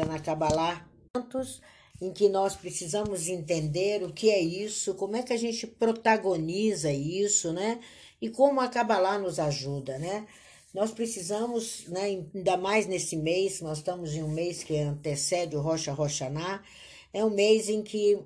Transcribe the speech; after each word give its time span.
baseada 0.00 0.04
na 0.04 0.18
Kabbalah, 0.18 0.86
em 2.00 2.12
que 2.12 2.28
nós 2.28 2.56
precisamos 2.56 3.28
entender 3.28 4.02
o 4.02 4.12
que 4.12 4.30
é 4.30 4.40
isso, 4.40 4.94
como 4.94 5.16
é 5.16 5.22
que 5.22 5.32
a 5.32 5.36
gente 5.36 5.66
protagoniza 5.66 6.90
isso, 6.92 7.52
né? 7.52 7.80
E 8.20 8.30
como 8.30 8.60
a 8.60 8.68
Kabbalah 8.68 9.18
nos 9.18 9.38
ajuda, 9.38 9.98
né? 9.98 10.26
Nós 10.72 10.92
precisamos, 10.92 11.86
né, 11.88 12.22
ainda 12.34 12.56
mais 12.56 12.86
nesse 12.86 13.16
mês, 13.16 13.60
nós 13.60 13.78
estamos 13.78 14.14
em 14.14 14.22
um 14.22 14.30
mês 14.30 14.62
que 14.62 14.78
antecede 14.78 15.56
o 15.56 15.60
Rocha 15.60 15.92
Rochaná, 15.92 16.62
é 17.12 17.24
um 17.24 17.30
mês 17.30 17.68
em 17.68 17.82
que 17.82 18.18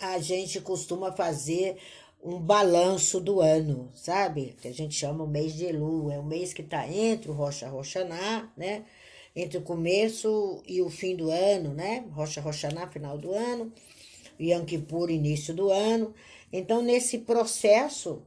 a 0.00 0.18
gente 0.18 0.60
costuma 0.60 1.12
fazer 1.12 1.76
um 2.22 2.40
balanço 2.40 3.20
do 3.20 3.40
ano, 3.40 3.90
sabe? 3.94 4.56
Que 4.60 4.68
a 4.68 4.72
gente 4.72 4.94
chama 4.94 5.24
o 5.24 5.28
mês 5.28 5.52
de 5.52 5.66
Elu, 5.66 6.10
é 6.10 6.18
o 6.18 6.24
mês 6.24 6.54
que 6.54 6.62
está 6.62 6.88
entre 6.88 7.30
o 7.30 7.34
Rocha 7.34 7.68
Rochaná, 7.68 8.50
né? 8.56 8.84
Entre 9.34 9.58
o 9.58 9.62
começo 9.62 10.62
e 10.66 10.80
o 10.80 10.88
fim 10.88 11.16
do 11.16 11.30
ano, 11.30 11.74
né? 11.74 12.04
Rocha 12.12 12.40
Rochaná, 12.40 12.86
final 12.86 13.18
do 13.18 13.32
ano, 13.32 13.72
Yom 14.40 14.64
Kippur, 14.64 15.10
início 15.10 15.52
do 15.52 15.70
ano. 15.70 16.14
Então, 16.52 16.82
nesse 16.82 17.18
processo 17.18 18.22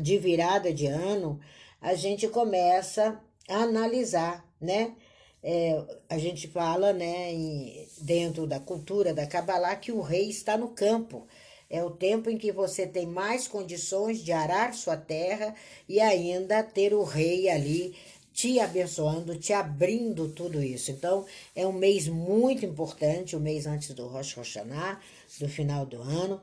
de 0.00 0.16
virada 0.18 0.72
de 0.72 0.86
ano, 0.86 1.38
a 1.80 1.94
gente 1.94 2.26
começa 2.28 3.20
a 3.48 3.56
analisar, 3.56 4.48
né? 4.60 4.94
É, 5.42 5.82
a 6.08 6.18
gente 6.18 6.48
fala, 6.48 6.92
né, 6.92 7.32
em, 7.32 7.88
dentro 7.98 8.46
da 8.46 8.60
cultura 8.60 9.14
da 9.14 9.26
Kabbalah, 9.26 9.76
que 9.76 9.90
o 9.90 10.00
rei 10.00 10.28
está 10.28 10.56
no 10.56 10.68
campo. 10.68 11.26
É 11.68 11.82
o 11.84 11.90
tempo 11.90 12.28
em 12.28 12.36
que 12.36 12.50
você 12.50 12.86
tem 12.86 13.06
mais 13.06 13.46
condições 13.46 14.22
de 14.22 14.32
arar 14.32 14.74
sua 14.74 14.96
terra 14.96 15.54
e 15.88 16.00
ainda 16.00 16.62
ter 16.62 16.92
o 16.92 17.04
rei 17.04 17.48
ali 17.48 17.94
te 18.40 18.58
abençoando, 18.58 19.36
te 19.36 19.52
abrindo 19.52 20.30
tudo 20.30 20.62
isso. 20.62 20.90
Então, 20.90 21.26
é 21.54 21.66
um 21.66 21.74
mês 21.74 22.08
muito 22.08 22.64
importante, 22.64 23.36
o 23.36 23.40
mês 23.40 23.66
antes 23.66 23.90
do 23.90 24.06
Rosh 24.06 24.32
Hashanah, 24.32 24.98
do 25.38 25.46
final 25.46 25.84
do 25.84 26.00
ano, 26.00 26.40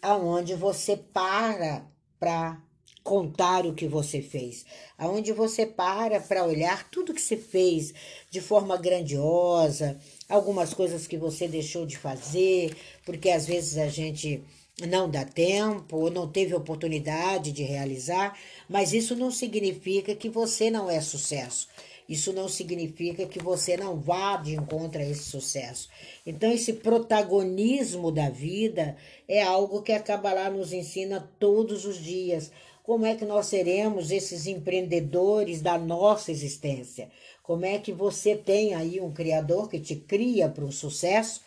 aonde 0.00 0.54
você 0.54 0.96
para 0.96 1.86
para 2.18 2.58
contar 3.04 3.66
o 3.66 3.74
que 3.74 3.86
você 3.86 4.22
fez, 4.22 4.64
aonde 4.96 5.30
você 5.30 5.66
para 5.66 6.18
para 6.20 6.46
olhar 6.46 6.88
tudo 6.88 7.12
que 7.12 7.20
você 7.20 7.36
fez 7.36 7.92
de 8.30 8.40
forma 8.40 8.74
grandiosa, 8.78 10.00
algumas 10.30 10.72
coisas 10.72 11.06
que 11.06 11.18
você 11.18 11.46
deixou 11.46 11.84
de 11.84 11.98
fazer, 11.98 12.74
porque 13.04 13.28
às 13.28 13.46
vezes 13.46 13.76
a 13.76 13.88
gente 13.88 14.42
não 14.84 15.08
dá 15.08 15.24
tempo 15.24 15.96
ou 15.96 16.10
não 16.10 16.28
teve 16.28 16.54
oportunidade 16.54 17.52
de 17.52 17.62
realizar, 17.62 18.38
mas 18.68 18.92
isso 18.92 19.16
não 19.16 19.30
significa 19.30 20.14
que 20.14 20.28
você 20.28 20.70
não 20.70 20.90
é 20.90 21.00
sucesso. 21.00 21.68
Isso 22.08 22.32
não 22.32 22.48
significa 22.48 23.26
que 23.26 23.42
você 23.42 23.76
não 23.76 23.98
vá 23.98 24.36
de 24.36 24.54
encontro 24.54 25.00
a 25.00 25.04
esse 25.04 25.24
sucesso. 25.24 25.88
Então, 26.24 26.52
esse 26.52 26.74
protagonismo 26.74 28.12
da 28.12 28.28
vida 28.30 28.96
é 29.26 29.42
algo 29.42 29.82
que 29.82 29.92
a 29.92 30.00
Kabbalah 30.00 30.50
nos 30.50 30.72
ensina 30.72 31.28
todos 31.40 31.84
os 31.84 31.96
dias. 31.96 32.52
Como 32.84 33.04
é 33.04 33.16
que 33.16 33.24
nós 33.24 33.46
seremos 33.46 34.12
esses 34.12 34.46
empreendedores 34.46 35.60
da 35.60 35.76
nossa 35.76 36.30
existência? 36.30 37.10
Como 37.42 37.64
é 37.64 37.78
que 37.78 37.92
você 37.92 38.36
tem 38.36 38.74
aí 38.74 39.00
um 39.00 39.12
Criador 39.12 39.68
que 39.68 39.80
te 39.80 39.96
cria 39.96 40.48
para 40.48 40.64
o 40.64 40.70
sucesso, 40.70 41.40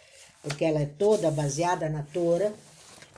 porque 0.43 0.65
ela 0.65 0.81
é 0.81 0.85
toda 0.85 1.31
baseada 1.31 1.89
na 1.89 2.03
Torá, 2.03 2.51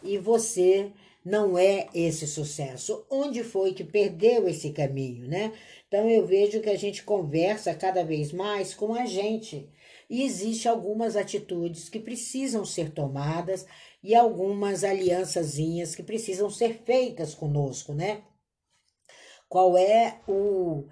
e 0.04 0.18
você 0.18 0.92
não 1.24 1.58
é 1.58 1.88
esse 1.94 2.26
sucesso. 2.28 3.06
Onde 3.10 3.44
foi 3.44 3.74
que 3.74 3.84
perdeu 3.84 4.48
esse 4.48 4.72
caminho, 4.72 5.28
né? 5.28 5.54
Então 5.88 6.10
eu 6.10 6.26
vejo 6.26 6.62
que 6.62 6.70
a 6.70 6.78
gente 6.78 7.04
conversa 7.04 7.74
cada 7.76 8.04
vez 8.04 8.32
mais 8.32 8.74
com 8.74 8.94
a 8.94 9.06
gente 9.06 9.70
e 10.10 10.24
existe 10.24 10.68
algumas 10.68 11.16
atitudes 11.16 11.88
que 11.88 12.00
precisam 12.00 12.66
ser 12.66 12.92
tomadas 12.92 13.66
e 14.04 14.16
algumas 14.16 14.84
aliançazinhas 14.84 15.96
que 15.96 16.04
precisam 16.04 16.50
ser 16.50 16.82
feitas 16.84 17.34
conosco, 17.34 17.94
né? 17.94 18.24
Qual 19.48 19.78
é 19.78 20.20
o, 20.28 20.86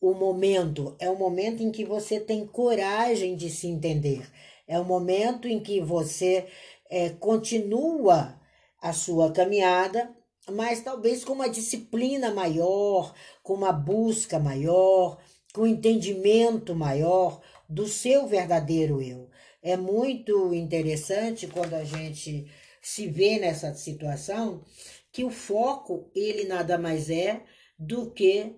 o 0.00 0.14
momento? 0.14 0.96
É 0.98 1.10
o 1.10 1.18
momento 1.18 1.62
em 1.62 1.70
que 1.70 1.84
você 1.84 2.18
tem 2.18 2.46
coragem 2.46 3.36
de 3.36 3.50
se 3.50 3.66
entender. 3.66 4.28
É 4.66 4.78
o 4.78 4.84
momento 4.84 5.46
em 5.46 5.60
que 5.60 5.80
você 5.80 6.46
é, 6.88 7.10
continua 7.10 8.40
a 8.80 8.92
sua 8.92 9.32
caminhada, 9.32 10.14
mas 10.50 10.80
talvez 10.80 11.24
com 11.24 11.32
uma 11.32 11.48
disciplina 11.48 12.32
maior, 12.32 13.14
com 13.42 13.54
uma 13.54 13.72
busca 13.72 14.38
maior, 14.38 15.18
com 15.52 15.62
um 15.62 15.66
entendimento 15.66 16.74
maior 16.74 17.40
do 17.68 17.86
seu 17.86 18.26
verdadeiro 18.26 19.02
eu. 19.02 19.28
É 19.62 19.76
muito 19.76 20.54
interessante 20.54 21.46
quando 21.46 21.74
a 21.74 21.84
gente 21.84 22.46
se 22.80 23.08
vê 23.08 23.38
nessa 23.38 23.74
situação 23.74 24.62
que 25.10 25.24
o 25.24 25.30
foco 25.30 26.10
ele 26.14 26.44
nada 26.44 26.78
mais 26.78 27.10
é 27.10 27.42
do 27.78 28.10
que 28.12 28.54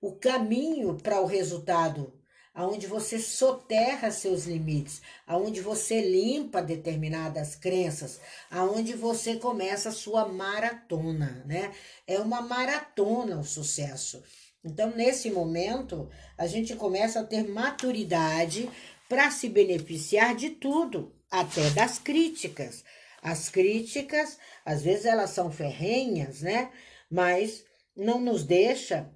o 0.00 0.12
caminho 0.12 0.96
para 0.96 1.20
o 1.20 1.26
resultado, 1.26 2.12
aonde 2.54 2.86
você 2.86 3.18
soterra 3.18 4.10
seus 4.10 4.44
limites, 4.44 5.00
aonde 5.26 5.60
você 5.60 6.00
limpa 6.00 6.62
determinadas 6.62 7.54
crenças, 7.54 8.20
aonde 8.50 8.92
você 8.94 9.36
começa 9.36 9.88
a 9.88 9.92
sua 9.92 10.28
maratona, 10.28 11.42
né? 11.46 11.72
É 12.06 12.18
uma 12.18 12.42
maratona 12.42 13.38
o 13.38 13.44
sucesso. 13.44 14.22
Então, 14.64 14.90
nesse 14.94 15.30
momento, 15.30 16.08
a 16.38 16.46
gente 16.46 16.76
começa 16.76 17.20
a 17.20 17.24
ter 17.24 17.48
maturidade 17.48 18.68
para 19.08 19.30
se 19.30 19.48
beneficiar 19.48 20.36
de 20.36 20.50
tudo, 20.50 21.12
até 21.30 21.70
das 21.70 21.98
críticas. 21.98 22.84
As 23.22 23.48
críticas, 23.48 24.38
às 24.64 24.82
vezes 24.82 25.06
elas 25.06 25.30
são 25.30 25.50
ferrenhas, 25.50 26.42
né? 26.42 26.70
Mas 27.10 27.64
não 27.96 28.20
nos 28.20 28.44
deixa 28.44 29.10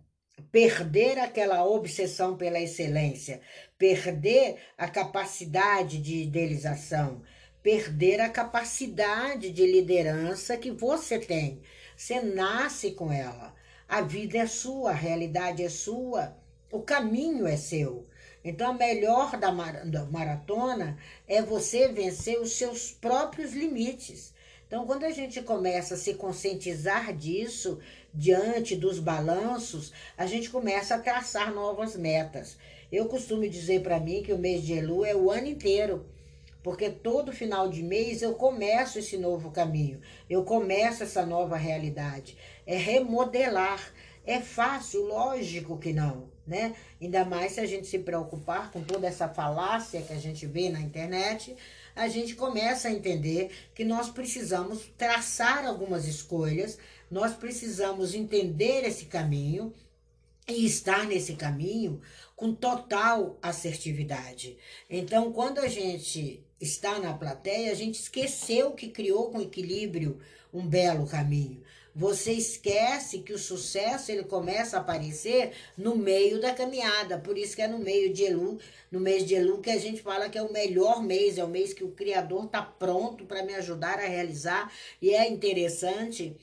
perder 0.52 1.18
aquela 1.18 1.64
obsessão 1.64 2.36
pela 2.36 2.60
excelência, 2.60 3.40
perder 3.78 4.56
a 4.76 4.88
capacidade 4.88 5.98
de 5.98 6.22
idealização, 6.22 7.22
perder 7.62 8.20
a 8.20 8.28
capacidade 8.28 9.50
de 9.50 9.66
liderança 9.66 10.56
que 10.56 10.70
você 10.70 11.18
tem. 11.18 11.60
Você 11.96 12.20
nasce 12.20 12.92
com 12.92 13.10
ela. 13.10 13.54
A 13.88 14.02
vida 14.02 14.38
é 14.38 14.46
sua, 14.46 14.90
a 14.90 14.94
realidade 14.94 15.62
é 15.62 15.68
sua, 15.68 16.36
o 16.70 16.80
caminho 16.80 17.46
é 17.46 17.56
seu. 17.56 18.06
Então, 18.44 18.70
a 18.70 18.74
melhor 18.74 19.36
da 19.36 19.50
maratona 19.50 20.98
é 21.26 21.42
você 21.42 21.88
vencer 21.88 22.40
os 22.40 22.52
seus 22.52 22.92
próprios 22.92 23.52
limites. 23.52 24.32
Então, 24.66 24.86
quando 24.86 25.04
a 25.04 25.10
gente 25.10 25.42
começa 25.42 25.94
a 25.94 25.96
se 25.96 26.14
conscientizar 26.14 27.12
disso 27.12 27.80
diante 28.16 28.74
dos 28.74 28.98
balanços, 28.98 29.92
a 30.16 30.26
gente 30.26 30.48
começa 30.48 30.94
a 30.94 30.98
traçar 30.98 31.54
novas 31.54 31.94
metas. 31.94 32.56
Eu 32.90 33.04
costumo 33.06 33.48
dizer 33.48 33.82
para 33.82 34.00
mim 34.00 34.22
que 34.22 34.32
o 34.32 34.38
mês 34.38 34.62
de 34.62 34.72
Elu 34.72 35.04
é 35.04 35.14
o 35.14 35.30
ano 35.30 35.46
inteiro, 35.46 36.06
porque 36.62 36.88
todo 36.88 37.32
final 37.32 37.68
de 37.68 37.82
mês 37.82 38.22
eu 38.22 38.34
começo 38.34 38.98
esse 38.98 39.18
novo 39.18 39.50
caminho, 39.50 40.00
eu 40.28 40.42
começo 40.44 41.02
essa 41.02 41.26
nova 41.26 41.56
realidade. 41.56 42.36
É 42.66 42.76
remodelar. 42.76 43.92
É 44.24 44.40
fácil? 44.40 45.06
Lógico 45.06 45.78
que 45.78 45.92
não 45.92 46.36
né? 46.46 46.74
Ainda 47.00 47.24
mais 47.24 47.52
se 47.52 47.60
a 47.60 47.66
gente 47.66 47.86
se 47.86 47.98
preocupar 47.98 48.70
com 48.70 48.82
toda 48.82 49.06
essa 49.06 49.28
falácia 49.28 50.00
que 50.02 50.12
a 50.12 50.18
gente 50.18 50.46
vê 50.46 50.68
na 50.68 50.80
internet, 50.80 51.56
a 51.94 52.06
gente 52.08 52.36
começa 52.36 52.88
a 52.88 52.92
entender 52.92 53.50
que 53.74 53.84
nós 53.84 54.08
precisamos 54.08 54.88
traçar 54.96 55.66
algumas 55.66 56.06
escolhas, 56.06 56.78
nós 57.10 57.34
precisamos 57.34 58.14
entender 58.14 58.84
esse 58.84 59.06
caminho 59.06 59.72
e 60.48 60.64
estar 60.64 61.06
nesse 61.06 61.34
caminho 61.34 62.00
com 62.34 62.54
total 62.54 63.38
assertividade. 63.42 64.56
Então, 64.88 65.32
quando 65.32 65.58
a 65.58 65.68
gente 65.68 66.44
está 66.60 66.98
na 66.98 67.12
plateia, 67.12 67.72
a 67.72 67.74
gente 67.74 68.00
esqueceu 68.00 68.72
que 68.72 68.88
criou 68.88 69.30
com 69.30 69.40
equilíbrio 69.40 70.20
um 70.52 70.66
belo 70.66 71.06
caminho. 71.06 71.62
Você 71.98 72.32
esquece 72.32 73.20
que 73.20 73.32
o 73.32 73.38
sucesso 73.38 74.12
ele 74.12 74.24
começa 74.24 74.76
a 74.76 74.80
aparecer 74.80 75.52
no 75.78 75.96
meio 75.96 76.38
da 76.38 76.52
caminhada. 76.52 77.18
Por 77.18 77.38
isso 77.38 77.56
que 77.56 77.62
é 77.62 77.66
no 77.66 77.78
meio 77.78 78.12
de 78.12 78.22
Elu, 78.24 78.58
no 78.90 79.00
mês 79.00 79.24
de 79.24 79.34
Elu 79.34 79.62
que 79.62 79.70
a 79.70 79.78
gente 79.78 80.02
fala 80.02 80.28
que 80.28 80.36
é 80.36 80.42
o 80.42 80.52
melhor 80.52 81.02
mês, 81.02 81.38
é 81.38 81.44
o 81.44 81.48
mês 81.48 81.72
que 81.72 81.82
o 81.82 81.92
Criador 81.92 82.44
está 82.44 82.60
pronto 82.60 83.24
para 83.24 83.42
me 83.42 83.54
ajudar 83.54 83.98
a 83.98 84.06
realizar. 84.06 84.70
E 85.00 85.14
é 85.14 85.26
interessante 85.26 86.36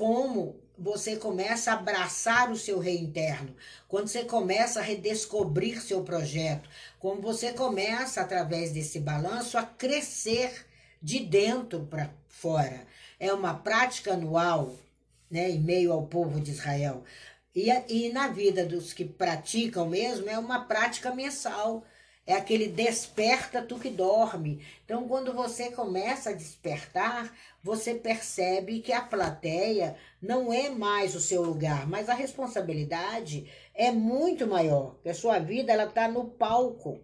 como 0.00 0.58
você 0.78 1.16
começa 1.16 1.70
a 1.70 1.74
abraçar 1.74 2.50
o 2.50 2.56
seu 2.56 2.78
rei 2.78 2.96
interno, 2.96 3.54
quando 3.86 4.08
você 4.08 4.24
começa 4.24 4.80
a 4.80 4.82
redescobrir 4.82 5.78
seu 5.82 6.02
projeto, 6.02 6.70
como 6.98 7.20
você 7.20 7.52
começa, 7.52 8.22
através 8.22 8.72
desse 8.72 8.98
balanço, 8.98 9.58
a 9.58 9.62
crescer 9.62 10.64
de 11.02 11.18
dentro 11.18 11.80
para 11.80 12.08
fora. 12.26 12.86
É 13.18 13.30
uma 13.30 13.52
prática 13.52 14.14
anual 14.14 14.74
né, 15.30 15.50
em 15.50 15.60
meio 15.60 15.92
ao 15.92 16.06
povo 16.06 16.40
de 16.40 16.50
Israel. 16.50 17.04
E, 17.54 17.68
e 17.86 18.10
na 18.10 18.28
vida 18.28 18.64
dos 18.64 18.94
que 18.94 19.04
praticam 19.04 19.86
mesmo, 19.86 20.30
é 20.30 20.38
uma 20.38 20.64
prática 20.64 21.14
mensal. 21.14 21.84
É 22.30 22.36
aquele 22.36 22.68
desperta 22.68 23.60
tu 23.60 23.78
que 23.78 23.90
dorme. 23.90 24.64
Então, 24.84 25.08
quando 25.08 25.32
você 25.32 25.70
começa 25.72 26.30
a 26.30 26.34
despertar, 26.34 27.34
você 27.62 27.94
percebe 27.94 28.80
que 28.80 28.92
a 28.92 29.00
plateia 29.02 29.96
não 30.22 30.52
é 30.52 30.70
mais 30.70 31.14
o 31.16 31.20
seu 31.20 31.42
lugar, 31.42 31.88
mas 31.88 32.08
a 32.08 32.14
responsabilidade 32.14 33.50
é 33.74 33.90
muito 33.90 34.46
maior. 34.46 34.94
Que 35.02 35.08
a 35.08 35.14
sua 35.14 35.40
vida 35.40 35.72
ela 35.72 35.84
está 35.84 36.06
no 36.06 36.24
palco. 36.24 37.00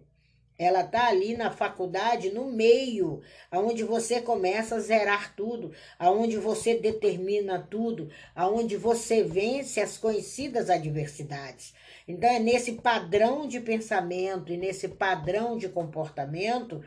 Ela 0.57 0.81
está 0.81 1.07
ali 1.07 1.37
na 1.37 1.51
faculdade, 1.51 2.31
no 2.31 2.45
meio, 2.45 3.21
aonde 3.51 3.83
você 3.83 4.21
começa 4.21 4.75
a 4.75 4.79
zerar 4.79 5.35
tudo, 5.35 5.71
aonde 5.99 6.37
você 6.37 6.73
determina 6.73 7.59
tudo, 7.69 8.09
aonde 8.33 8.75
você 8.75 9.23
vence 9.23 9.79
as 9.79 9.99
conhecidas 9.99 10.69
adversidades. 10.69 11.75
Então 12.07 12.29
é 12.29 12.39
nesse 12.39 12.73
padrão 12.73 13.47
de 13.47 13.59
pensamento 13.59 14.51
e 14.53 14.57
nesse 14.57 14.87
padrão 14.87 15.57
de 15.57 15.67
comportamento 15.67 16.81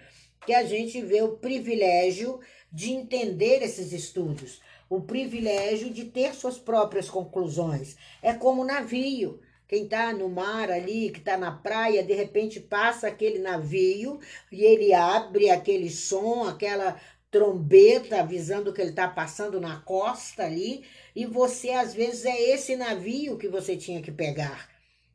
que 0.47 0.55
a 0.55 0.65
gente 0.65 1.01
vê 1.03 1.21
o 1.21 1.37
privilégio 1.37 2.41
de 2.73 2.93
entender 2.93 3.63
esses 3.63 3.93
estudos, 3.93 4.61
o 4.89 5.01
privilégio 5.01 5.91
de 5.91 6.07
ter 6.07 6.35
suas 6.35 6.59
próprias 6.59 7.11
conclusões. 7.11 7.97
É 8.23 8.33
como 8.33 8.65
navio. 8.65 9.41
Quem 9.69 9.85
está 9.85 10.13
no 10.13 10.29
mar 10.29 10.69
ali, 10.69 11.11
que 11.11 11.21
está 11.21 11.37
na 11.37 11.53
praia, 11.53 12.03
de 12.03 12.13
repente 12.13 12.59
passa 12.59 13.07
aquele 13.07 13.39
navio 13.39 14.19
e 14.51 14.65
ele 14.65 14.93
abre 14.93 15.49
aquele 15.49 15.89
som, 15.89 16.43
aquela 16.43 17.01
trombeta 17.31 18.21
avisando 18.21 18.73
que 18.73 18.81
ele 18.81 18.91
está 18.91 19.07
passando 19.07 19.61
na 19.61 19.77
costa 19.77 20.45
ali, 20.45 20.85
e 21.15 21.25
você 21.25 21.71
às 21.71 21.95
vezes 21.95 22.25
é 22.25 22.51
esse 22.51 22.75
navio 22.75 23.39
que 23.39 23.47
você 23.47 23.77
tinha 23.77 24.03
que 24.03 24.11
pegar. 24.11 24.70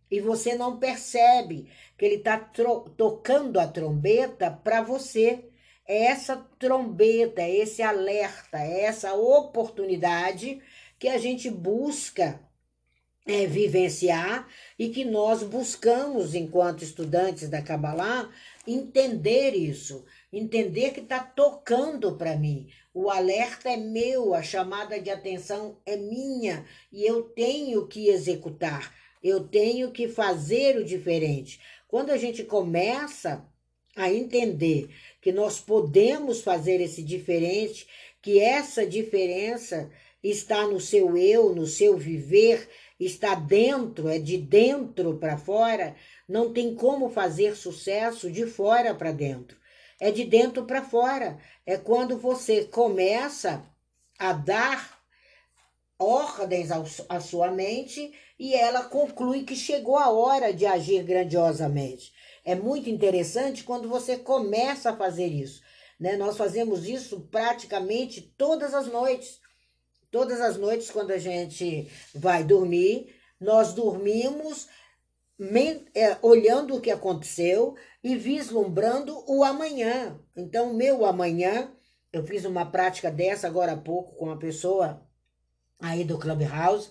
E 0.09 0.19
você 0.19 0.55
não 0.55 0.77
percebe 0.77 1.69
que 1.97 2.05
ele 2.05 2.15
está 2.15 2.37
tocando 2.37 3.59
a 3.59 3.67
trombeta 3.67 4.51
para 4.51 4.81
você. 4.81 5.45
É 5.87 6.05
essa 6.05 6.37
trombeta, 6.57 7.41
é 7.41 7.55
esse 7.55 7.81
alerta, 7.81 8.57
é 8.57 8.81
essa 8.81 9.13
oportunidade 9.13 10.61
que 10.97 11.07
a 11.07 11.17
gente 11.17 11.49
busca 11.49 12.39
é, 13.25 13.47
vivenciar 13.47 14.47
e 14.77 14.89
que 14.89 15.03
nós 15.03 15.41
buscamos, 15.41 16.35
enquanto 16.35 16.83
estudantes 16.83 17.49
da 17.49 17.61
Kabbalah, 17.61 18.29
entender 18.67 19.51
isso, 19.55 20.05
entender 20.31 20.91
que 20.91 21.01
está 21.01 21.19
tocando 21.19 22.15
para 22.15 22.35
mim. 22.35 22.67
O 22.93 23.09
alerta 23.09 23.69
é 23.69 23.77
meu, 23.77 24.33
a 24.33 24.43
chamada 24.43 24.99
de 24.99 25.09
atenção 25.09 25.77
é 25.85 25.97
minha 25.97 26.65
e 26.91 27.03
eu 27.03 27.23
tenho 27.23 27.87
que 27.87 28.09
executar, 28.09 28.93
eu 29.27 29.47
tenho 29.47 29.91
que 29.91 30.07
fazer 30.07 30.77
o 30.77 30.85
diferente. 30.85 31.59
Quando 31.87 32.11
a 32.11 32.17
gente 32.17 32.43
começa 32.43 33.43
a 33.95 34.13
entender 34.13 34.89
que 35.19 35.31
nós 35.31 35.59
podemos 35.59 36.41
fazer 36.41 36.79
esse 36.79 37.01
diferente, 37.01 37.87
que 38.21 38.39
essa 38.39 38.85
diferença 38.85 39.89
está 40.23 40.67
no 40.67 40.79
seu 40.79 41.17
eu, 41.17 41.55
no 41.55 41.65
seu 41.65 41.97
viver, 41.97 42.69
está 42.99 43.33
dentro, 43.33 44.09
é 44.09 44.19
de 44.19 44.37
dentro 44.37 45.17
para 45.17 45.37
fora, 45.37 45.95
não 46.29 46.53
tem 46.53 46.75
como 46.75 47.09
fazer 47.09 47.55
sucesso 47.55 48.29
de 48.29 48.45
fora 48.45 48.93
para 48.93 49.11
dentro. 49.11 49.57
É 49.99 50.11
de 50.11 50.23
dentro 50.23 50.65
para 50.65 50.83
fora. 50.83 51.39
É 51.65 51.77
quando 51.77 52.17
você 52.19 52.65
começa 52.65 53.65
a 54.19 54.33
dar 54.33 54.94
ordens 55.97 56.69
à 57.09 57.19
sua 57.19 57.51
mente 57.51 58.13
e 58.37 58.53
ela 58.53 58.83
conclui 58.83 59.43
que 59.43 59.55
chegou 59.55 59.97
a 59.97 60.09
hora 60.09 60.53
de 60.53 60.65
agir 60.65 61.03
grandiosamente. 61.03 62.13
É 62.43 62.53
muito 62.53 62.89
interessante 62.89 63.63
quando 63.63 63.87
você 63.87 64.17
começa 64.17 64.91
a 64.91 64.97
fazer 64.97 65.27
isso. 65.27 65.61
Né? 65.99 66.17
Nós 66.17 66.37
fazemos 66.37 66.87
isso 66.87 67.21
praticamente 67.31 68.21
todas 68.37 68.73
as 68.73 68.87
noites. 68.87 69.39
Todas 70.11 70.39
as 70.39 70.57
noites, 70.57 70.91
quando 70.91 71.11
a 71.11 71.17
gente 71.17 71.89
vai 72.13 72.43
dormir, 72.43 73.13
nós 73.39 73.73
dormimos 73.73 74.67
é, 75.93 76.17
olhando 76.21 76.75
o 76.75 76.81
que 76.81 76.91
aconteceu 76.91 77.75
e 78.03 78.15
vislumbrando 78.15 79.23
o 79.27 79.43
amanhã. 79.43 80.19
Então, 80.35 80.73
meu 80.73 81.05
amanhã, 81.05 81.71
eu 82.13 82.25
fiz 82.25 82.45
uma 82.45 82.65
prática 82.65 83.11
dessa 83.11 83.47
agora 83.47 83.73
há 83.73 83.77
pouco 83.77 84.15
com 84.15 84.25
uma 84.25 84.39
pessoa 84.39 85.04
aí 85.79 86.03
do 86.03 86.17
Clubhouse, 86.17 86.89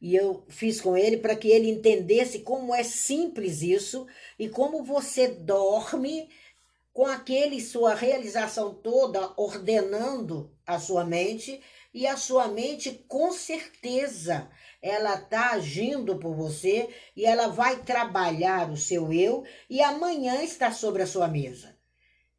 e 0.00 0.16
eu 0.16 0.44
fiz 0.48 0.80
com 0.80 0.96
ele 0.96 1.16
para 1.16 1.36
que 1.36 1.48
ele 1.48 1.70
entendesse 1.70 2.40
como 2.40 2.74
é 2.74 2.82
simples 2.82 3.62
isso 3.62 4.06
e 4.38 4.48
como 4.48 4.82
você 4.82 5.28
dorme 5.28 6.28
com 6.92 7.06
aquele 7.06 7.60
sua 7.60 7.94
realização 7.94 8.74
toda 8.74 9.32
ordenando 9.36 10.52
a 10.66 10.78
sua 10.78 11.04
mente 11.04 11.62
e 11.94 12.06
a 12.06 12.16
sua 12.16 12.48
mente, 12.48 13.04
com 13.06 13.32
certeza, 13.32 14.50
ela 14.80 15.14
está 15.14 15.52
agindo 15.52 16.18
por 16.18 16.34
você 16.34 16.88
e 17.14 17.24
ela 17.24 17.48
vai 17.48 17.82
trabalhar 17.82 18.70
o 18.70 18.76
seu 18.76 19.12
eu 19.12 19.44
e 19.68 19.80
amanhã 19.80 20.42
está 20.42 20.72
sobre 20.72 21.02
a 21.02 21.06
sua 21.06 21.28
mesa. 21.28 21.76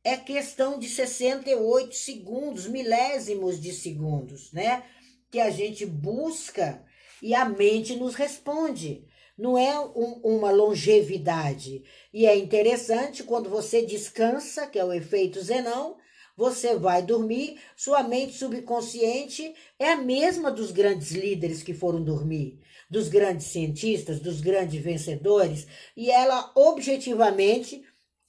É 0.03 0.17
questão 0.17 0.77
de 0.77 0.89
68 0.89 1.95
segundos, 1.95 2.67
milésimos 2.67 3.61
de 3.61 3.71
segundos, 3.71 4.51
né? 4.51 4.83
Que 5.33 5.39
a 5.39 5.49
gente 5.49 5.83
busca 5.83 6.85
e 7.19 7.33
a 7.33 7.43
mente 7.43 7.95
nos 7.95 8.13
responde. 8.13 9.07
Não 9.35 9.57
é 9.57 9.79
um, 9.79 10.21
uma 10.23 10.51
longevidade. 10.51 11.83
E 12.13 12.27
é 12.27 12.37
interessante 12.37 13.23
quando 13.23 13.49
você 13.49 13.83
descansa, 13.83 14.67
que 14.67 14.77
é 14.77 14.85
o 14.85 14.93
efeito 14.93 15.41
Zenão, 15.41 15.97
você 16.37 16.75
vai 16.75 17.01
dormir, 17.01 17.59
sua 17.75 18.03
mente 18.03 18.33
subconsciente 18.37 19.55
é 19.79 19.93
a 19.93 19.97
mesma 19.97 20.51
dos 20.51 20.69
grandes 20.69 21.13
líderes 21.13 21.63
que 21.63 21.73
foram 21.73 22.03
dormir, 22.03 22.59
dos 22.87 23.07
grandes 23.07 23.47
cientistas, 23.47 24.19
dos 24.19 24.39
grandes 24.39 24.83
vencedores, 24.83 25.65
e 25.97 26.11
ela 26.11 26.51
objetivamente 26.53 27.83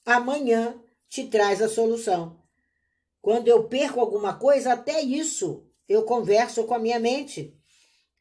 amanhã 0.06 0.82
te 1.06 1.26
traz 1.26 1.60
a 1.60 1.68
solução. 1.68 2.42
Quando 3.20 3.48
eu 3.48 3.64
perco 3.64 4.00
alguma 4.00 4.38
coisa, 4.38 4.72
até 4.72 5.02
isso 5.02 5.66
eu 5.88 6.02
converso 6.04 6.64
com 6.64 6.74
a 6.74 6.78
minha 6.78 6.98
mente. 6.98 7.54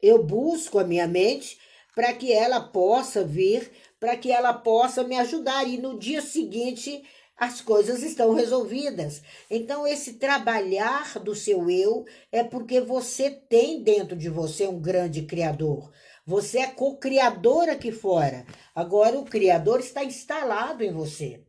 Eu 0.01 0.24
busco 0.24 0.80
a 0.80 0.83
minha 0.83 1.07
mente 1.07 1.57
para 1.95 2.13
que 2.13 2.31
ela 2.33 2.60
possa 2.60 3.24
vir, 3.24 3.71
para 4.00 4.18
que 4.18 4.31
ela 4.31 4.54
possa 4.54 5.04
me 5.04 5.18
ajudar. 5.18 5.68
E 5.68 5.77
no 5.77 5.98
dia 5.98 6.21
seguinte 6.21 7.04
as 7.38 7.62
coisas 7.62 8.04
estão 8.04 8.33
resolvidas. 8.33 9.21
Então, 9.50 9.88
esse 9.88 10.13
trabalhar 10.13 11.19
do 11.19 11.35
seu 11.35 11.69
eu 11.69 12.06
é 12.31 12.44
porque 12.44 12.80
você 12.80 13.30
tem 13.30 13.81
dentro 13.81 14.16
de 14.16 14.30
você 14.30 14.68
um 14.68 14.80
grande 14.80 15.23
criador. 15.23 15.92
Você 16.26 16.59
é 16.59 16.68
co-criador 16.68 17.69
aqui 17.69 17.92
fora. 17.92 18.45
Agora, 18.73 19.18
o 19.18 19.26
criador 19.26 19.80
está 19.80 20.04
instalado 20.04 20.83
em 20.83 20.92
você. 20.92 21.44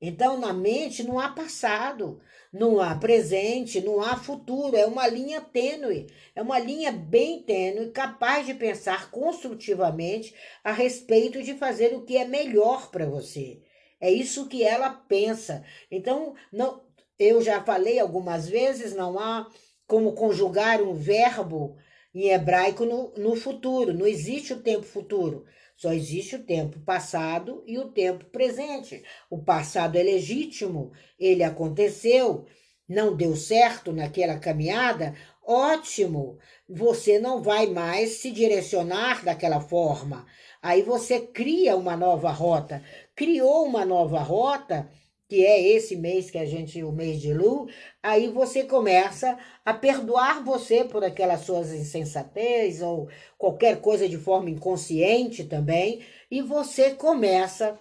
Então, 0.00 0.38
na 0.38 0.52
mente 0.52 1.02
não 1.02 1.18
há 1.18 1.28
passado, 1.28 2.20
não 2.52 2.80
há 2.80 2.94
presente, 2.94 3.80
não 3.80 4.00
há 4.00 4.16
futuro. 4.16 4.76
É 4.76 4.86
uma 4.86 5.06
linha 5.06 5.40
tênue, 5.40 6.06
é 6.34 6.40
uma 6.40 6.58
linha 6.58 6.90
bem 6.90 7.42
tênue, 7.42 7.90
capaz 7.90 8.46
de 8.46 8.54
pensar 8.54 9.10
construtivamente 9.10 10.34
a 10.64 10.72
respeito 10.72 11.42
de 11.42 11.54
fazer 11.54 11.94
o 11.94 12.02
que 12.02 12.16
é 12.16 12.24
melhor 12.24 12.90
para 12.90 13.06
você. 13.06 13.60
É 14.00 14.10
isso 14.10 14.48
que 14.48 14.64
ela 14.64 14.88
pensa. 14.88 15.62
Então, 15.90 16.34
não, 16.50 16.82
eu 17.18 17.42
já 17.42 17.62
falei 17.62 17.98
algumas 17.98 18.48
vezes, 18.48 18.94
não 18.94 19.18
há 19.18 19.46
como 19.86 20.14
conjugar 20.14 20.80
um 20.80 20.94
verbo 20.94 21.76
em 22.14 22.30
hebraico 22.30 22.86
no, 22.86 23.12
no 23.18 23.36
futuro. 23.36 23.92
Não 23.92 24.06
existe 24.06 24.54
o 24.54 24.62
tempo 24.62 24.86
futuro. 24.86 25.44
Só 25.80 25.94
existe 25.94 26.36
o 26.36 26.44
tempo 26.44 26.78
passado 26.80 27.64
e 27.66 27.78
o 27.78 27.88
tempo 27.88 28.26
presente. 28.26 29.02
O 29.30 29.42
passado 29.42 29.96
é 29.96 30.02
legítimo, 30.02 30.92
ele 31.18 31.42
aconteceu, 31.42 32.44
não 32.86 33.16
deu 33.16 33.34
certo 33.34 33.90
naquela 33.90 34.38
caminhada, 34.38 35.14
ótimo. 35.42 36.36
Você 36.68 37.18
não 37.18 37.42
vai 37.42 37.66
mais 37.66 38.18
se 38.18 38.30
direcionar 38.30 39.24
daquela 39.24 39.58
forma. 39.58 40.26
Aí 40.60 40.82
você 40.82 41.18
cria 41.18 41.74
uma 41.76 41.96
nova 41.96 42.30
rota. 42.30 42.84
Criou 43.16 43.64
uma 43.64 43.86
nova 43.86 44.20
rota, 44.20 44.86
que 45.30 45.46
é 45.46 45.62
esse 45.62 45.94
mês 45.94 46.28
que 46.28 46.38
a 46.38 46.44
gente, 46.44 46.82
o 46.82 46.90
mês 46.90 47.20
de 47.20 47.32
Lu, 47.32 47.68
aí 48.02 48.26
você 48.26 48.64
começa 48.64 49.38
a 49.64 49.72
perdoar 49.72 50.42
você 50.42 50.82
por 50.84 51.04
aquelas 51.04 51.42
suas 51.42 51.72
insensatez 51.72 52.82
ou 52.82 53.08
qualquer 53.38 53.80
coisa 53.80 54.08
de 54.08 54.18
forma 54.18 54.50
inconsciente 54.50 55.44
também, 55.44 56.04
e 56.28 56.42
você 56.42 56.90
começa 56.90 57.78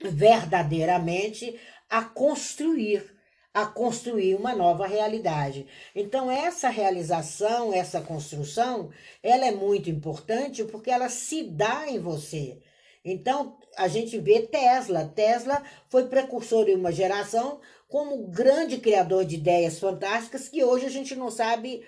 verdadeiramente 0.00 1.60
a 1.90 2.02
construir 2.02 3.12
a 3.54 3.66
construir 3.66 4.34
uma 4.34 4.54
nova 4.54 4.86
realidade. 4.86 5.66
Então 5.94 6.30
essa 6.30 6.70
realização, 6.70 7.70
essa 7.70 8.00
construção, 8.00 8.88
ela 9.22 9.44
é 9.44 9.52
muito 9.52 9.90
importante 9.90 10.64
porque 10.64 10.90
ela 10.90 11.10
se 11.10 11.42
dá 11.42 11.86
em 11.86 11.98
você. 11.98 12.62
Então, 13.04 13.58
a 13.76 13.88
gente 13.88 14.18
vê 14.18 14.42
Tesla. 14.42 15.04
Tesla 15.04 15.62
foi 15.88 16.06
precursor 16.06 16.68
em 16.68 16.76
uma 16.76 16.92
geração 16.92 17.60
como 17.88 18.26
grande 18.28 18.78
criador 18.78 19.24
de 19.24 19.36
ideias 19.36 19.78
fantásticas 19.78 20.48
que 20.48 20.64
hoje 20.64 20.86
a 20.86 20.90
gente 20.90 21.14
não 21.14 21.30
sabe, 21.30 21.82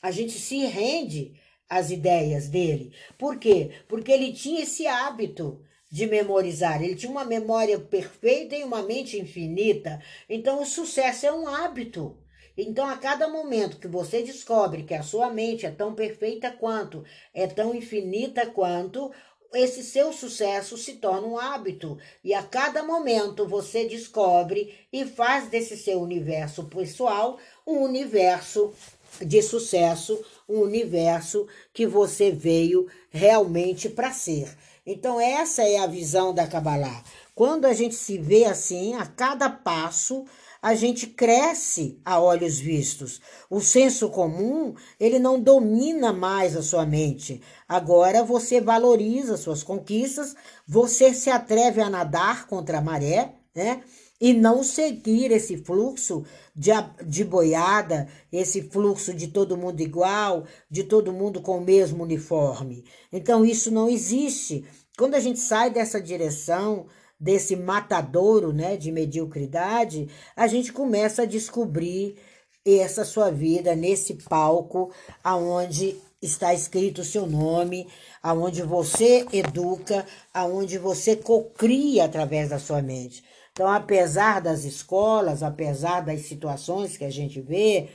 a 0.00 0.10
gente 0.10 0.32
se 0.32 0.64
rende 0.64 1.34
às 1.68 1.90
ideias 1.90 2.48
dele. 2.48 2.92
Por 3.18 3.38
quê? 3.38 3.70
Porque 3.88 4.10
ele 4.10 4.32
tinha 4.32 4.62
esse 4.62 4.86
hábito 4.86 5.62
de 5.90 6.06
memorizar. 6.06 6.82
Ele 6.82 6.94
tinha 6.94 7.10
uma 7.10 7.24
memória 7.24 7.78
perfeita 7.78 8.54
e 8.54 8.62
uma 8.62 8.82
mente 8.82 9.18
infinita. 9.18 10.00
Então, 10.28 10.62
o 10.62 10.66
sucesso 10.66 11.26
é 11.26 11.32
um 11.32 11.48
hábito. 11.48 12.16
Então, 12.56 12.86
a 12.86 12.96
cada 12.96 13.28
momento 13.28 13.78
que 13.78 13.88
você 13.88 14.22
descobre 14.22 14.82
que 14.82 14.94
a 14.94 15.02
sua 15.02 15.30
mente 15.30 15.64
é 15.64 15.70
tão 15.70 15.94
perfeita 15.94 16.50
quanto, 16.50 17.04
é 17.32 17.46
tão 17.46 17.74
infinita 17.74 18.46
quanto, 18.46 19.10
esse 19.52 19.82
seu 19.82 20.12
sucesso 20.12 20.76
se 20.76 20.94
torna 20.94 21.26
um 21.26 21.38
hábito. 21.38 21.98
E 22.22 22.32
a 22.32 22.42
cada 22.42 22.82
momento 22.82 23.46
você 23.46 23.84
descobre 23.84 24.74
e 24.92 25.04
faz 25.04 25.48
desse 25.48 25.76
seu 25.76 26.00
universo 26.00 26.64
pessoal 26.64 27.38
um 27.66 27.78
universo 27.82 28.72
de 29.20 29.42
sucesso, 29.42 30.22
um 30.48 30.60
universo 30.60 31.46
que 31.72 31.86
você 31.86 32.30
veio 32.30 32.86
realmente 33.10 33.88
para 33.88 34.12
ser. 34.12 34.56
Então, 34.92 35.20
essa 35.20 35.62
é 35.62 35.78
a 35.78 35.86
visão 35.86 36.34
da 36.34 36.48
Kabbalah. 36.48 37.04
Quando 37.32 37.64
a 37.64 37.72
gente 37.72 37.94
se 37.94 38.18
vê 38.18 38.44
assim, 38.44 38.94
a 38.94 39.06
cada 39.06 39.48
passo, 39.48 40.24
a 40.60 40.74
gente 40.74 41.06
cresce 41.06 42.00
a 42.04 42.18
olhos 42.20 42.58
vistos. 42.58 43.20
O 43.48 43.60
senso 43.60 44.10
comum, 44.10 44.74
ele 44.98 45.20
não 45.20 45.40
domina 45.40 46.12
mais 46.12 46.56
a 46.56 46.62
sua 46.62 46.84
mente. 46.84 47.40
Agora 47.68 48.24
você 48.24 48.60
valoriza 48.60 49.36
suas 49.36 49.62
conquistas, 49.62 50.34
você 50.66 51.14
se 51.14 51.30
atreve 51.30 51.80
a 51.80 51.88
nadar 51.88 52.48
contra 52.48 52.78
a 52.78 52.82
maré, 52.82 53.36
né? 53.54 53.84
E 54.20 54.34
não 54.34 54.62
seguir 54.62 55.32
esse 55.32 55.56
fluxo 55.56 56.24
de, 56.54 56.70
de 57.06 57.24
boiada, 57.24 58.06
esse 58.30 58.62
fluxo 58.62 59.14
de 59.14 59.28
todo 59.28 59.56
mundo 59.56 59.80
igual, 59.80 60.44
de 60.70 60.84
todo 60.84 61.12
mundo 61.12 61.40
com 61.40 61.58
o 61.58 61.64
mesmo 61.64 62.02
uniforme. 62.02 62.84
Então, 63.10 63.44
isso 63.44 63.70
não 63.70 63.88
existe. 63.88 64.64
Quando 64.98 65.14
a 65.14 65.20
gente 65.20 65.40
sai 65.40 65.70
dessa 65.70 66.00
direção, 66.00 66.86
desse 67.18 67.56
matadouro 67.56 68.52
né, 68.52 68.76
de 68.76 68.92
mediocridade, 68.92 70.08
a 70.36 70.46
gente 70.46 70.72
começa 70.72 71.22
a 71.22 71.26
descobrir 71.26 72.16
essa 72.64 73.04
sua 73.04 73.30
vida 73.30 73.74
nesse 73.74 74.14
palco 74.28 74.92
aonde 75.24 75.96
está 76.22 76.52
escrito 76.52 77.00
o 77.00 77.04
seu 77.04 77.26
nome, 77.26 77.88
aonde 78.22 78.62
você 78.62 79.26
educa, 79.32 80.06
aonde 80.32 80.78
você 80.78 81.16
cocria 81.16 82.04
através 82.04 82.50
da 82.50 82.58
sua 82.58 82.82
mente. 82.82 83.24
Então, 83.60 83.70
apesar 83.70 84.40
das 84.40 84.64
escolas, 84.64 85.42
apesar 85.42 86.00
das 86.00 86.22
situações 86.22 86.96
que 86.96 87.04
a 87.04 87.10
gente 87.10 87.42
vê, 87.42 87.90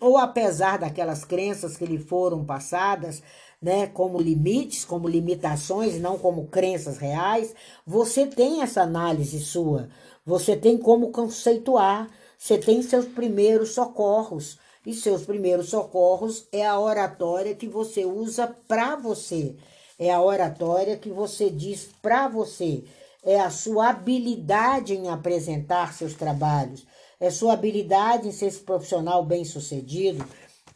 ou 0.00 0.16
apesar 0.16 0.78
daquelas 0.78 1.24
crenças 1.24 1.76
que 1.76 1.84
lhe 1.84 1.98
foram 1.98 2.44
passadas, 2.44 3.20
né, 3.60 3.88
como 3.88 4.20
limites, 4.20 4.84
como 4.84 5.08
limitações, 5.08 6.00
não 6.00 6.16
como 6.16 6.46
crenças 6.46 6.98
reais, 6.98 7.52
você 7.84 8.26
tem 8.26 8.62
essa 8.62 8.82
análise 8.82 9.40
sua, 9.40 9.88
você 10.24 10.56
tem 10.56 10.78
como 10.78 11.10
conceituar, 11.10 12.08
você 12.38 12.56
tem 12.56 12.80
seus 12.80 13.06
primeiros 13.06 13.74
socorros, 13.74 14.56
e 14.86 14.94
seus 14.94 15.26
primeiros 15.26 15.68
socorros 15.68 16.46
é 16.52 16.64
a 16.64 16.78
oratória 16.78 17.56
que 17.56 17.66
você 17.66 18.04
usa 18.04 18.54
para 18.68 18.94
você, 18.94 19.56
é 19.98 20.12
a 20.12 20.22
oratória 20.22 20.96
que 20.96 21.10
você 21.10 21.50
diz 21.50 21.88
para 22.00 22.28
você, 22.28 22.84
é 23.28 23.38
a 23.38 23.50
sua 23.50 23.90
habilidade 23.90 24.94
em 24.94 25.10
apresentar 25.10 25.92
seus 25.92 26.14
trabalhos, 26.14 26.86
é 27.20 27.28
sua 27.30 27.52
habilidade 27.52 28.26
em 28.26 28.32
ser 28.32 28.46
esse 28.46 28.60
profissional 28.60 29.22
bem-sucedido, 29.22 30.24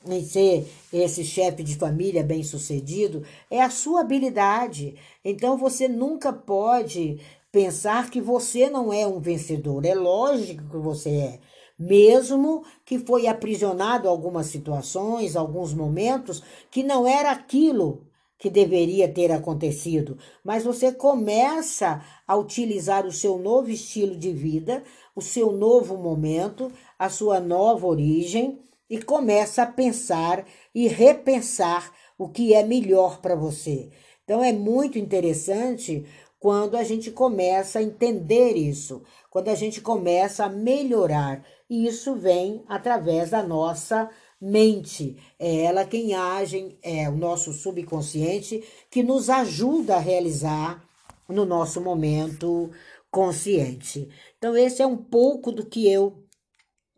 em 0.07 0.23
ser 0.23 0.71
esse 0.93 1.25
chefe 1.25 1.63
de 1.63 1.77
família 1.77 2.23
bem 2.23 2.43
sucedido, 2.43 3.25
é 3.51 3.63
a 3.63 3.71
sua 3.71 4.03
habilidade. 4.03 4.97
Então 5.25 5.57
você 5.57 5.89
nunca 5.89 6.31
pode 6.31 7.19
pensar 7.51 8.11
que 8.11 8.21
você 8.21 8.69
não 8.69 8.93
é 8.93 9.07
um 9.07 9.19
vencedor. 9.19 9.87
É 9.87 9.95
lógico 9.95 10.63
que 10.69 10.77
você 10.77 11.11
é. 11.11 11.39
Mesmo 11.79 12.65
que 12.85 12.99
foi 12.99 13.29
aprisionado 13.29 14.11
algumas 14.11 14.47
situações, 14.47 15.37
alguns 15.37 15.73
momentos, 15.73 16.43
que 16.71 16.83
não 16.83 17.07
era 17.07 17.31
aquilo 17.31 18.07
que 18.43 18.51
deveria 18.51 19.07
ter 19.07 19.31
acontecido, 19.31 20.19
mas 20.43 20.65
você 20.65 20.91
começa 20.91 22.05
a 22.27 22.35
utilizar 22.35 23.07
o 23.07 23.13
seu 23.13 23.39
novo 23.39 23.71
estilo 23.71 24.17
de 24.17 24.33
vida, 24.33 24.83
o 25.15 25.23
seu 25.23 25.53
novo 25.53 25.97
momento, 25.97 26.73
a 26.99 27.09
sua 27.09 27.39
nova 27.39 27.87
origem 27.87 28.59
e 28.91 29.01
começa 29.01 29.63
a 29.63 29.67
pensar 29.67 30.45
e 30.75 30.89
repensar 30.89 31.93
o 32.19 32.29
que 32.29 32.53
é 32.53 32.65
melhor 32.65 33.21
para 33.21 33.37
você. 33.37 33.91
Então 34.25 34.43
é 34.43 34.53
muito 34.53 34.99
interessante 34.99 36.05
quando 36.41 36.77
a 36.77 36.83
gente 36.83 37.13
começa 37.13 37.79
a 37.79 37.83
entender 37.85 38.57
isso, 38.57 39.05
quando 39.31 39.51
a 39.51 39.55
gente 39.55 39.81
começa 39.81 40.47
a 40.47 40.49
melhorar. 40.49 41.47
E 41.71 41.87
isso 41.87 42.17
vem 42.17 42.65
através 42.69 43.31
da 43.31 43.41
nossa 43.41 44.11
mente. 44.43 45.17
É 45.39 45.63
ela 45.63 45.85
quem 45.85 46.15
age, 46.15 46.77
é 46.83 47.09
o 47.09 47.17
nosso 47.17 47.53
subconsciente 47.53 48.65
que 48.91 49.03
nos 49.03 49.31
ajuda 49.31 49.97
a 49.97 50.01
realizar 50.01 50.85
no 51.29 51.47
nosso 51.47 51.81
momento 51.81 52.71
consciente. 53.09 54.09
Então, 54.37 54.57
esse 54.57 54.83
é 54.83 54.87
um 54.87 54.97
pouco 54.97 55.53
do 55.53 55.65
que 55.65 55.89
eu 55.89 56.25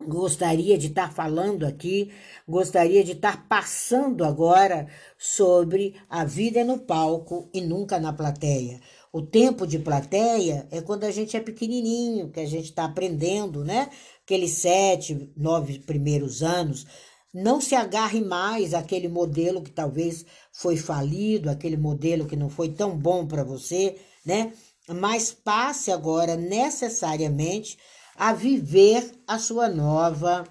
gostaria 0.03 0.77
de 0.77 0.87
estar 0.87 1.13
falando 1.13 1.65
aqui, 1.65 2.11
gostaria 2.47 3.03
de 3.03 3.13
estar 3.13 3.47
passando 3.47 4.25
agora 4.25 4.87
sobre 5.17 5.95
a 6.09 6.25
vida 6.25 6.63
no 6.65 6.79
palco 6.79 7.49
e 7.53 7.61
nunca 7.61 7.99
na 7.99 8.11
plateia. 8.11 8.81
O 9.13 9.21
tempo 9.21 9.65
de 9.65 9.79
plateia 9.79 10.67
é 10.71 10.81
quando 10.81 11.05
a 11.05 11.11
gente 11.11 11.37
é 11.37 11.39
pequenininho, 11.39 12.29
que 12.29 12.39
a 12.41 12.45
gente 12.45 12.65
está 12.65 12.83
aprendendo, 12.83 13.63
né? 13.63 13.89
Aqueles 14.23 14.51
sete, 14.51 15.31
nove 15.37 15.79
primeiros 15.79 16.43
anos. 16.43 16.85
Não 17.37 17.59
se 17.59 17.75
agarre 17.75 18.21
mais 18.21 18.73
àquele 18.73 19.09
modelo 19.09 19.61
que 19.61 19.69
talvez 19.69 20.25
foi 20.53 20.77
falido, 20.77 21.49
aquele 21.49 21.75
modelo 21.75 22.25
que 22.25 22.35
não 22.37 22.49
foi 22.49 22.69
tão 22.69 22.97
bom 22.97 23.27
para 23.27 23.43
você, 23.43 23.97
né? 24.25 24.53
Mas 24.87 25.33
passe 25.33 25.91
agora 25.91 26.37
necessariamente 26.37 27.77
a 28.15 28.31
viver 28.31 29.11
a 29.27 29.37
sua 29.37 29.67
nova 29.67 30.45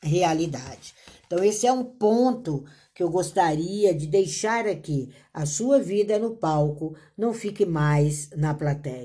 realidade. 0.00 0.94
Então, 1.26 1.42
esse 1.42 1.66
é 1.66 1.72
um 1.72 1.82
ponto 1.82 2.64
que 2.94 3.02
eu 3.02 3.10
gostaria 3.10 3.92
de 3.92 4.06
deixar 4.06 4.68
aqui. 4.68 5.12
A 5.34 5.44
sua 5.44 5.80
vida 5.80 6.16
no 6.16 6.36
palco, 6.36 6.94
não 7.18 7.34
fique 7.34 7.66
mais 7.66 8.30
na 8.36 8.54
plateia. 8.54 8.98